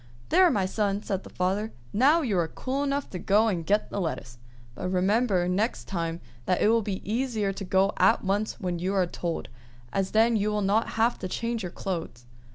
[0.29, 1.73] "There, my son!" said the father.
[1.93, 4.39] "Now you are cool enough to go and get the lettuce;
[4.73, 8.95] but remember next time that it will be easier to go at once when you
[8.95, 9.49] are told,
[9.93, 12.25] as then you will not have to change your clothes."